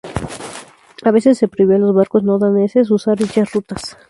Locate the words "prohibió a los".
1.47-1.93